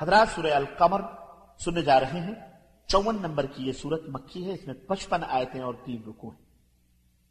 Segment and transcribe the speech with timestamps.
[0.00, 1.00] حضرات سورہ القمر
[1.58, 2.34] سننے جا رہے ہیں۔
[2.86, 6.44] چون نمبر کی یہ صورت مکھی ہے، اس میں پچپن آیتیں اور تین رکو ہیں۔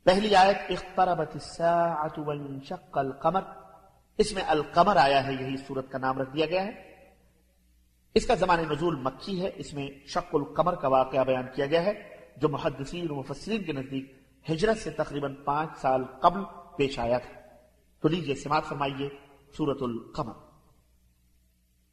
[0.04, 3.42] پہلی آیت اختربت الساعة وانشق القمر۔
[4.18, 6.96] اس میں القمر آیا ہے، یہی صورت کا نام رکھ دیا گیا ہے۔
[8.14, 11.84] اس کا زمان نزول مکھی ہے، اس میں شق القمر کا واقعہ بیان کیا گیا
[11.84, 14.18] ہے، جو محدثین و مفسرین کے نزدیک
[14.52, 16.40] ہجرت سے تقریباً پانچ سال قبل
[16.78, 17.40] پیش آیا تھا۔
[18.02, 19.10] تو لیجیے سماعت فرمائیے
[19.58, 20.47] سورت القمر۔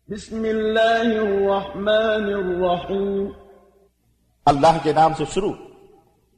[0.08, 3.28] بسم اللہ الرحمن الرحیم۔
[4.46, 5.52] اللہ کے نام سے شروع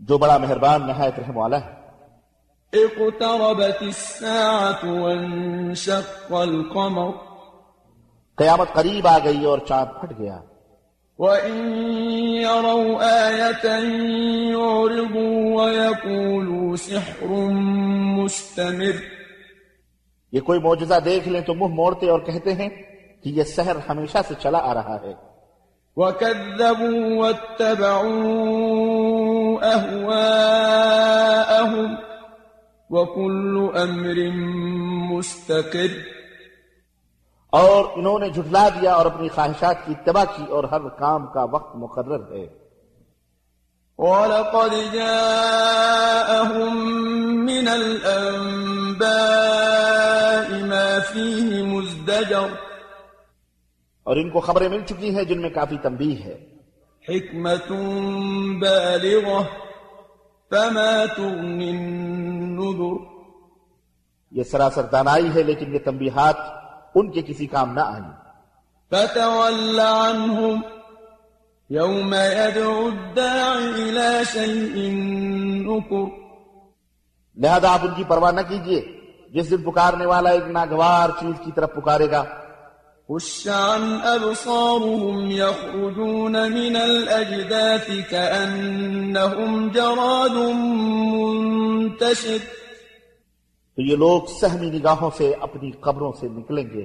[0.01, 1.71] جو بڑا مہربان نہایت رحم والا ہے۔
[2.73, 7.11] اقتربت الساعة وانشق القمر۔
[8.37, 10.41] قیامت قریب آ گئی اور چاند پھٹ گیا۔
[11.19, 11.79] وَإِن
[12.41, 13.85] يَرَوْا آيَةً
[14.51, 17.29] يُعْرِضُوا وَيَقُولُوا سِحْرٌ
[18.23, 18.95] مُسْتَمِرٌ۔
[20.33, 22.69] یہ کوئی معجزہ دیکھ لیں تو منہ موڑتے اور کہتے ہیں
[23.23, 25.15] کہ یہ سحر ہمیشہ سے چلا آ رہا ہے۔
[25.97, 31.89] وَكَذَّبُوا وَاتَّبَعُوا أَهْوَاءَهُمْ
[32.91, 34.17] وَكُلُّ أَمْرٍ
[35.17, 35.91] مُسْتَقِرٌ۔
[37.51, 41.45] اور انہوں نے جھٹلا دیا اور اپنی خواہشات کی اتباع کی اور ہر کام کا
[41.45, 42.47] وقت مقرر ہے۔
[43.99, 52.66] وَلَقَدْ جَاءَهُم مِّنَ الْأَنبَاءِ مَا فِيهِ مُزْدَجَرٌ۔
[54.07, 56.47] اور ان کو خبریں مل چکی ہیں جن میں کافی تنبیہ ہے۔
[57.09, 57.79] حِكْمَةٌ
[58.61, 59.43] بَالِغَةٌ
[60.51, 62.99] فَمَا تُغْنِ النُّذُرُ۔
[64.31, 66.37] یہ سراسر دانائی ہے لیکن یہ تنبیہات
[66.95, 68.13] ان کے کسی کام نہ آئیں۔
[68.91, 70.61] فتول عنهم
[71.71, 74.93] يوم يدعو الداع إلى شيء
[75.67, 76.27] نكر
[77.37, 81.53] لہذا آپ ان کی پرواہ نہ کیجیے جس دن پکارنے والا ایک ناگوار چیز کی
[81.53, 82.25] طرف پکارے گا
[83.09, 83.77] خشعا
[84.15, 90.37] أبصارهم يخرجون من الأجداث كأنهم جراد
[91.11, 92.39] منتشر
[93.77, 96.85] تو یہ لوگ سہمی نگاہوں سے اپنی قبروں سے نکلیں گے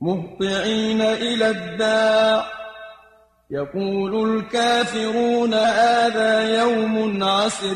[0.00, 2.40] مهطعين إلى الداع
[3.50, 7.74] يقول الكافرون هذا يوم عسر۔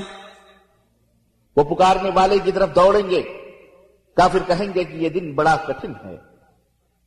[1.54, 3.43] پکارنے والے کی طرف دوڑیں گے
[4.16, 6.16] كافر کہیں گے کہ یہ دن بڑا کٹھن ہے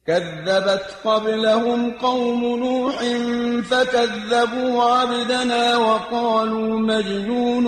[0.08, 3.00] كذبت قبلهم قوم نوح
[3.70, 7.66] فكذبوا عبدنا وقالوا مجنون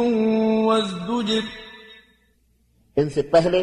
[0.68, 1.44] وازدجر.
[2.98, 3.62] ان سے پہلے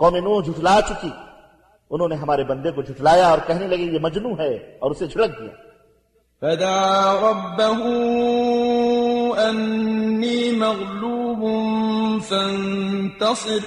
[0.00, 1.12] قوم نوح جھٹلا چکی
[1.90, 5.30] انہوں نے ہمارے بندے کو جھٹلایا اور کہنے لگے یہ مجنو ہے اور اسے جھڑک
[5.40, 5.52] دیا
[6.42, 6.80] فدا
[7.22, 7.80] ربه
[9.44, 11.42] انی مغلوب
[12.28, 13.62] فانتصر.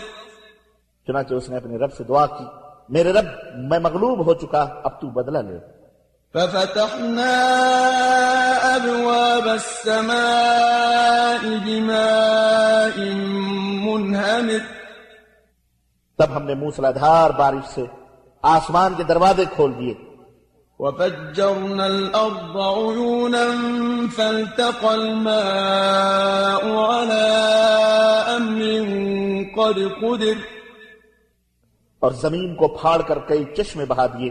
[1.07, 2.43] چنانچہ اس نے اپنے رب سے دعا کی۔
[2.89, 3.25] میرے رب
[3.57, 5.59] میں مغلوب ہو چکا اب تو بدلہ لے۔
[6.33, 7.31] ففتحنا
[8.75, 13.03] أبواب السماء بماء
[13.85, 14.73] منهمر۔
[16.17, 17.85] تب ہم نے موسلا دھار بارش سے
[18.41, 19.93] آسمان کے دروازے کھول دیے۔
[20.79, 23.45] وفجرنا الأرض عيونا
[24.15, 25.35] فالتقى الماء
[26.75, 27.31] على
[28.37, 28.83] أمر
[29.55, 30.54] قد قدر۔
[32.05, 34.29] اور زمین کو پھاڑ کر کئی چشمے بہا دیے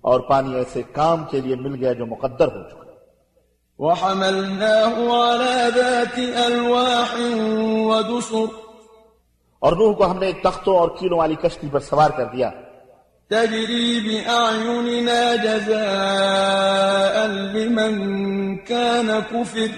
[0.00, 2.80] اور پانی ایسے کام کے لیے مل گیا جو مقدر ہو چکا
[3.78, 7.14] وحملناه على ذات ألواح
[7.86, 8.50] ودسر.
[9.58, 12.50] اور روح کو ہم نے ایک تختوں اور کیلوں والی کشتی پر سوار کر دیا
[13.30, 17.94] تجری بعیوننا جزاء لمن
[18.56, 19.70] كان كفر.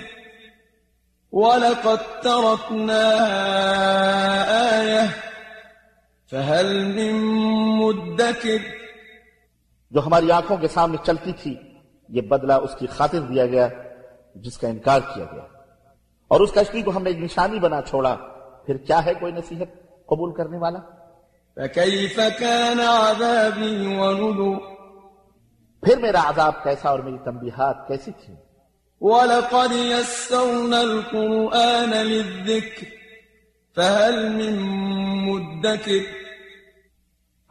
[1.32, 3.04] وَلَقَدْ تَرَكْنَا
[4.78, 5.33] آيَةً.
[6.32, 7.14] فهل من
[7.78, 8.58] مدكر
[9.90, 11.56] جو ہماری آنکھوں کے سامنے چلتی تھی
[12.08, 13.68] یہ بدلہ اس کی خاطر دیا گیا
[14.34, 15.42] جس کا انکار کیا گیا۔
[16.28, 18.16] اور اس کشتی کو ہم نے ایک نشانی بنا چھوڑا
[18.66, 19.68] پھر کیا ہے کوئی نصیحت
[20.06, 20.78] قبول کرنے والا؟
[21.56, 24.58] فكيف كان عذابي ونذر
[25.82, 28.34] پھر میرا عذاب کیسا اور میری تنبیہات کیسی تھی؟
[29.00, 32.86] ولقد يسرنا القرآن للذكر
[33.76, 34.60] فهل من
[35.26, 36.23] مدكر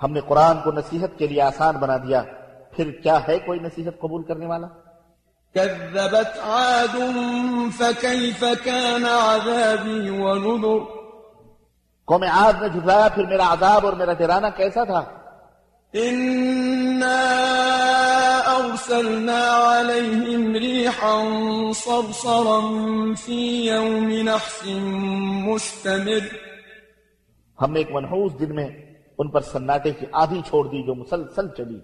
[0.01, 2.23] ہم نے قرآن کو نصیحت کے لیے آسان بنا دیا
[2.75, 4.67] پھر کیا ہے کوئی نصیحت قبول کرنے والا؟
[5.55, 6.95] كذبت عاد
[7.77, 10.79] فكيف كان عذابي ونذر؟
[12.05, 15.03] قوم عاد نے جھٹلایا پھر میرا عذاب اور میرا ڈرانا کیسا تھا؟
[15.95, 17.19] إنا
[18.57, 21.23] أرسلنا عليهم ريحا
[21.73, 22.61] صرصرا
[23.15, 24.65] في يوم نحس
[25.47, 26.23] مستمر.
[27.61, 28.69] ہم نے ایک منحوس دن میں
[29.17, 31.79] ان پر سناٹے کی آدھی چھوڑ دی جو مسلسل چلی۔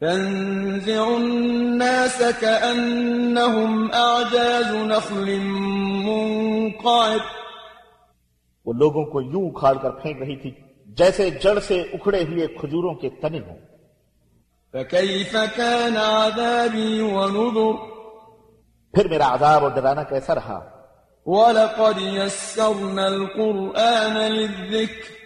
[0.00, 5.38] تنزع الناس كأنهم أعجاز نخل
[6.04, 7.18] منقعد۔
[8.64, 10.50] وہ لوگوں کو یوں اکھاڑ کر پھینک رہی تھی
[10.86, 13.58] جیسے جڑ سے اکھڑے ہوئے کھجوروں کے تنے ہوں۔
[14.72, 17.94] فكيف كان عذابي ونذر۔
[18.94, 20.70] پھر میرا عذاب اور ڈرانا کیسا رہا؟
[21.26, 25.23] ولقد يسرنا القرآن للذكر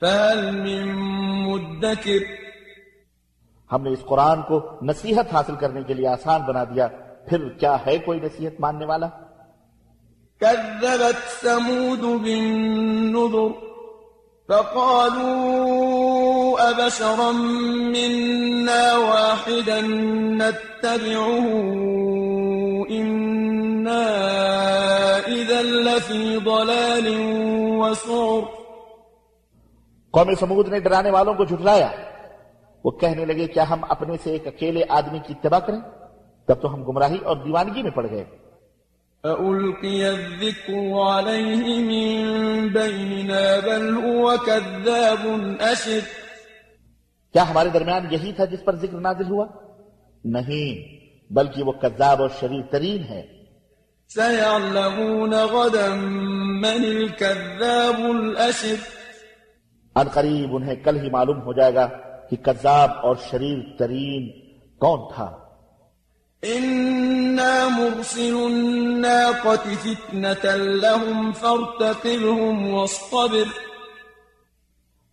[0.00, 0.84] فهل من
[1.46, 2.22] مدكر؟
[3.72, 6.86] ہم نے اس قرآن کو نصیحت حاصل کرنے کے لیے آسان بنا دیا
[7.28, 9.08] پھر کیا ہے کوئی نصیحت ماننے والا؟
[10.40, 13.52] كذبت ثمود بالنذر
[14.48, 15.90] فقالوا
[16.70, 17.32] أبشرا
[17.94, 19.80] منا واحدا
[20.40, 21.46] نتبعه
[22.90, 24.06] إنا
[25.26, 27.06] إذا لفي ضلال
[27.80, 28.57] وسعر.
[30.10, 31.88] قوم سمود نے ڈرانے والوں کو جھٹلایا۔
[32.84, 35.80] وہ کہنے لگے کیا ہم اپنے سے ایک اکیلے آدمی کی اتباع کریں؟
[36.46, 38.24] تب تو ہم گمراہی اور دیوانگی میں پڑ گئے۔
[39.22, 45.26] أألقي الذكر عليه من بيننا بل هو كذاب
[45.60, 45.98] أشر۔
[47.32, 49.46] کیا ہمارے درمیان یہی تھا جس پر ذکر نازل ہوا؟
[50.24, 50.98] نہیں
[51.32, 53.22] بلکہ وہ کذاب اور شریر ترین ہے۔
[54.08, 55.94] سيعلمون غدا
[56.60, 58.97] من الكذاب الأشر۔
[59.98, 61.88] ان قریب انہیں کل ہی معلوم ہو جائے گا
[62.30, 64.30] کہ کذاب اور شریر ترین
[64.78, 65.36] کون تھا۔
[66.42, 73.42] إنا مرسل الناقة فتنة لهم فارتقبهم واصطبر۔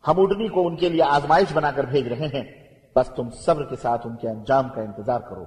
[0.08, 2.44] ہم اڈنی کو ان کے لیے آزمائش بنا کر بھیج رہے ہیں۔
[2.96, 5.46] بس تم صبر کے ساتھ ان کے انجام کا انتظار کرو۔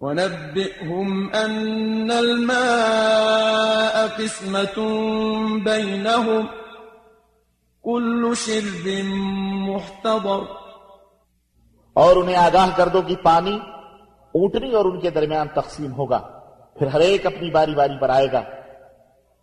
[0.00, 4.84] ونبئهم أن الماء قسمة
[5.64, 6.61] بينهم۔
[7.84, 8.88] كل شرب
[9.68, 10.42] محتضر.
[11.92, 13.58] اور انہیں آگاہ کر دو کہ پانی
[14.34, 16.18] اونٹنی اور ان کے درمیان تقسیم ہوگا
[16.78, 18.40] پھر ہر ایک اپنی باری باری پر آئے گا۔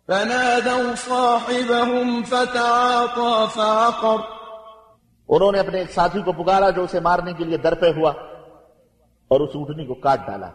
[0.06, 4.16] فنادوا صاحبهم فتعاطى فعقر.
[5.28, 8.10] انہوں نے اپنے ایک ساتھی کو پکارا جو اسے مارنے کے لیے در پہ ہوا
[9.28, 10.50] اور اس اونٹنی کو کاٹ ڈالا۔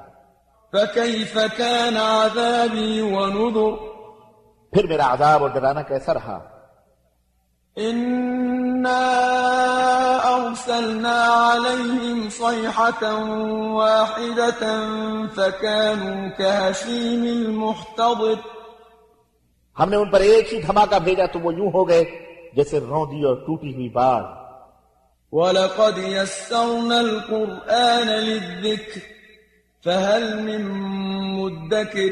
[0.72, 3.76] فكيف كان عذابي ونذر.
[4.72, 6.55] پھر میرا عذاب اور ڈرانا کیسا رہا؟
[7.78, 9.04] إنا
[10.36, 13.04] أرسلنا عليهم صيحة
[13.74, 14.62] واحدة
[15.28, 18.38] فكانوا كهشيم المحتضر.
[19.80, 22.04] ہم نے ان پر ایک ہی دھماکہ بھیجا تو وہ یوں ہو گئے
[22.56, 24.24] جیسے روندی اور ٹوٹی ہوئی بار
[25.34, 29.02] ولقد يسرنا القرآن للذكر
[29.86, 30.62] فهل من
[31.40, 32.12] مدكر.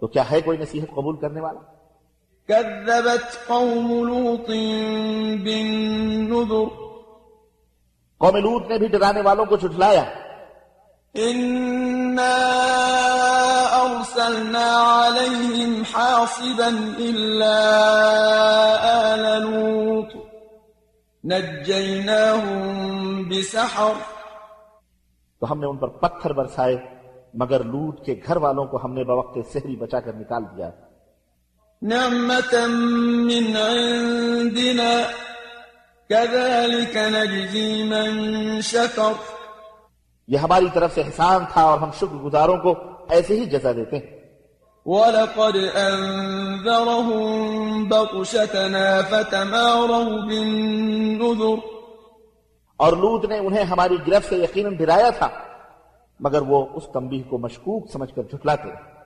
[0.00, 1.60] تو کیا ہے کوئی نصیحت قبول کرنے والا؟
[2.48, 4.48] كذبت قوم لوط
[5.42, 6.88] بالنذر.
[8.18, 10.04] قوم لوت نے بھی ڈرانے والوں کو جھٹلایا۔
[11.18, 12.44] إنا
[13.72, 14.74] أرسلنا
[15.06, 17.66] عليهم حاصبا إلا
[18.80, 20.14] آل لوط.
[21.24, 22.58] نجيناهم
[23.28, 23.92] بسحر.
[25.40, 26.97] تو ہم نے ان پر پتھر برسائے۔
[27.34, 30.70] مگر لوٹ کے گھر والوں کو ہم نے بوقت سحری بچا کر نکال دیا۔
[31.82, 32.74] نعمة
[33.24, 35.02] من عندنا
[36.08, 39.12] كذلك نجزي من شكر
[40.28, 42.74] یہ ہماری طرف سے احسان تھا اور ہم شکر گزاروں کو
[43.08, 44.18] ایسے ہی جزا دیتے ہیں۔
[44.86, 47.22] ولقد أنذرهم
[47.84, 51.66] بطشتنا فتماروا بالنذر۔
[52.76, 55.28] اور لوت نے انہیں ہماری گرفت سے یقیناً ڈرایا تھا۔
[56.20, 58.98] مگر وہ اس تنبیہ کو مشکوک سمجھ کر جھٹلاتے رہے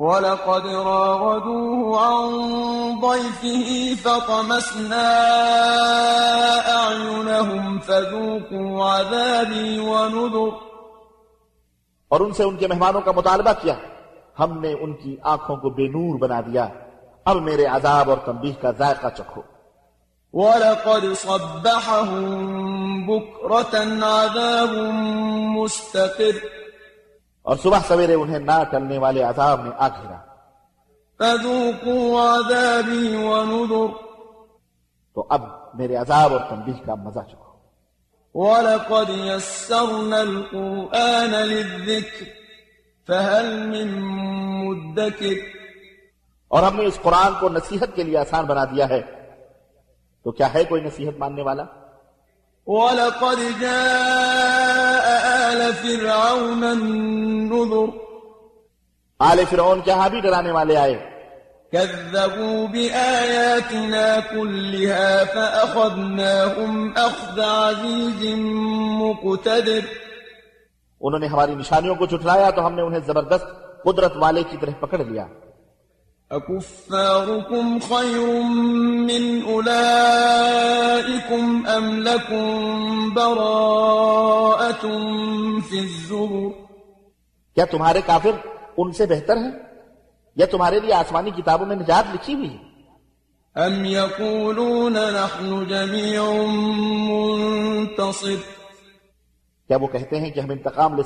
[0.00, 2.30] ولقد راودوه عن
[3.00, 5.02] ضيفه فطمسنا
[6.66, 10.56] أعينهم فذوقوا عذابي ونذر.
[12.08, 13.74] اور ان سے ان کے مہمانوں کا مطالبہ کیا
[14.38, 16.68] ہم نے ان کی آنکھوں کو بے نور بنا دیا
[17.24, 19.42] اب میرے عذاب اور تنبیہ کا ذائقہ چکھو۔
[20.32, 22.32] ولقد صبحهم
[23.06, 24.76] بكرة عذاب
[25.58, 26.59] مستقر۔
[27.42, 30.20] اور صبح سویرے انہیں نہ ٹلنے والے عذاب نے آ گھیرا
[31.18, 34.10] فذوقوا عذابي ونذر۔
[35.14, 35.42] تو اب
[35.74, 37.50] میرے عذاب اور تنبیہ کا مزہ چکھو۔
[38.34, 42.24] ولقد يسرنا القرآن للذكر
[43.06, 44.00] فهل من
[44.64, 45.56] مدكر۔
[46.48, 49.00] اور ہم نے اس قرآن کو نصیحت کے لیے آسان بنا دیا ہے۔
[50.24, 51.64] تو کیا ہے کوئی نصیحت ماننے والا؟
[52.66, 54.99] ولقد جاء
[55.50, 57.96] آل فرعون النذر.
[59.18, 61.10] آل فرعون کے ہاں بھی ڈرانے والے آئے۔
[61.72, 68.34] كذبوا بآياتنا كلها فأخذناهم أخذ عزيز
[69.02, 69.78] مقتدر.
[71.00, 73.46] انہوں نے ہماری نشانیوں کو جھٹلایا تو ہم نے انہیں زبردست
[73.84, 75.26] قدرت والے کی طرح پکڑ لیا۔
[76.30, 78.42] أكفاركم خير
[79.06, 80.86] من أولئكم
[81.66, 84.84] أم لكم براءة
[85.60, 86.52] في الزبر؟
[87.56, 88.34] يا تمہارے كافر
[88.76, 89.52] ان سے بہتر ہیں
[90.36, 92.04] یا تمہارے لیے آسمانی کتابوں میں نجات
[93.56, 96.22] أم يقولون نحن جميع
[97.10, 98.40] منتصر؟
[99.70, 101.02] کیا وہ کہتے ہیں کہ ہم انتقام لے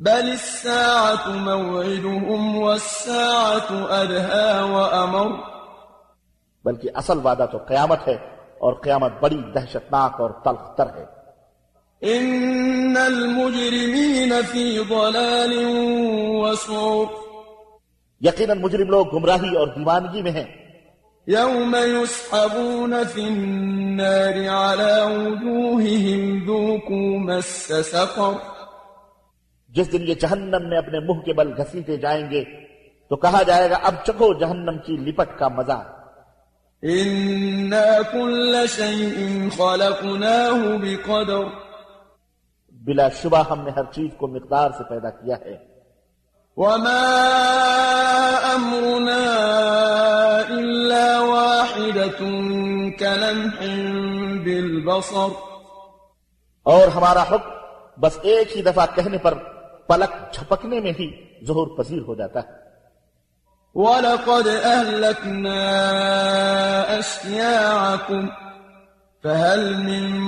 [0.00, 5.30] بل الساعة موعدهم والساعة أدهى وأمر.
[6.64, 8.14] بلکہ اصل وعدہ تو قیامت ہے
[8.58, 11.04] اور قیامت بڑی دہشتناک اور تلخ تر ہے۔
[12.18, 15.52] إن المجرمين في ضلال
[16.28, 17.12] وسعر.
[18.20, 20.59] یقیناً مجرم لوگ گمراہی اور دیوانگی میں ہیں۔
[21.26, 28.32] يوم يسحبون في النار على وجوههم ذوقوا مس سقر
[29.68, 32.44] جس دن یہ جہنم میں اپنے منہ کے بل گھسیٹے جائیں گے
[33.08, 35.96] تو کہا جائے گا اب چکو جہنم کی لپٹ کا مزہ۔
[36.86, 41.44] إنا كل شيء خلقناه بقدر۔
[42.72, 45.56] بلا شبہ ہم نے ہر چیز کو مقدار سے پیدا کیا ہے۔
[46.56, 47.16] وما
[55.00, 55.40] بالبصر
[56.62, 57.50] اور ہمارا حکم
[58.00, 59.34] بس ایک ہی دفعہ کہنے پر
[59.86, 62.70] پلک جھپکنے میں ہی ظہور پذیر ہو جاتا ہے۔
[63.74, 65.58] ولقد أهلكنا
[66.98, 68.26] أشياعكم
[69.22, 70.20] فهل من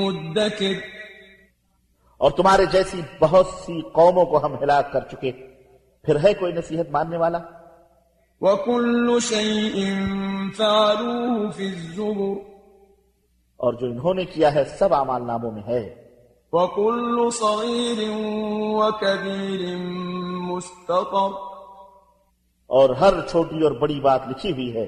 [0.00, 0.74] مدكر
[2.16, 5.32] اور تمہارے جیسی بہت سی قوموں کو ہم ہلاک کر چکے۔
[6.04, 7.38] پھر ہے کوئی نصیحت ماننے والا؟
[8.40, 9.84] وكل شيء
[10.56, 12.59] فعلوه في الزبر
[13.60, 16.08] اور جو انہوں نے کیا ہے سب اعمال ناموں میں ہے۔
[16.52, 18.10] وكل صغير
[18.74, 19.76] وكبير
[20.40, 21.32] مستطر۔
[22.66, 24.86] اور ہر چھوٹی اور بڑی بات لکھی ہوئی ہے۔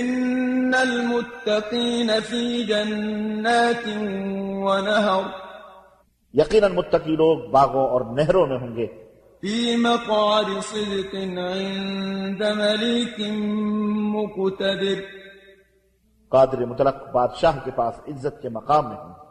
[0.00, 3.88] إن المتقين في جنات
[4.62, 5.22] ونهر۔
[6.34, 8.86] یقیناً متقی لوگ باغوں اور نہروں میں ہوں گے۔
[9.40, 13.20] في مقعد صدق عند مليك
[14.16, 15.27] مقتدر۔
[16.28, 19.27] قادر مطلق بادشاہ کے پاس عزت کے مقام میں ہوں۔